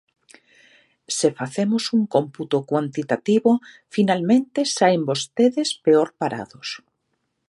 Se 1.17 1.29
facemos 1.39 1.83
un 1.95 2.03
cómputo 2.15 2.57
cuantitativo, 2.69 3.51
finalmente, 3.95 4.59
saen 4.77 5.01
vostedes 5.09 5.69
peor 5.83 6.09
parados. 6.21 6.67